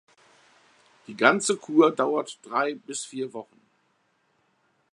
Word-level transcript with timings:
Die 1.05 1.15
ganze 1.15 1.57
Kur 1.57 1.91
dauerte 1.91 2.33
drei 2.41 2.73
bis 2.73 3.05
vier 3.05 3.31
Wochen. 3.33 3.61